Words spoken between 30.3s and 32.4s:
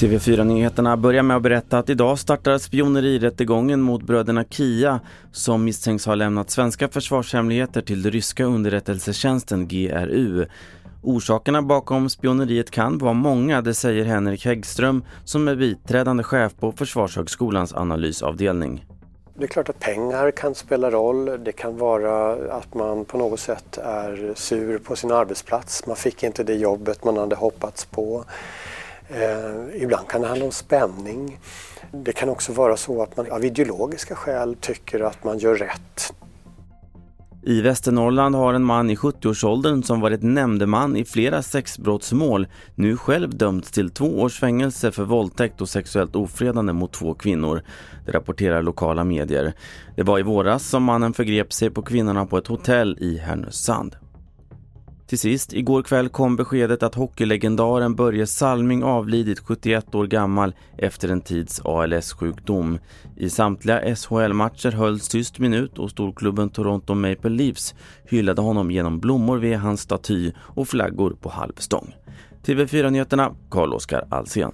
om spänning. Det kan